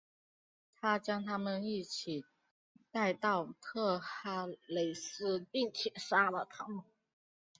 [0.73, 2.25] 他将他们一起
[2.89, 6.83] 带到特哈雷斯并且杀了他们。